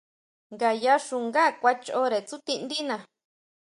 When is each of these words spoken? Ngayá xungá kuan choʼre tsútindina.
Ngayá 0.53 0.93
xungá 1.07 1.45
kuan 1.59 1.77
choʼre 1.85 2.19
tsútindina. 2.27 2.95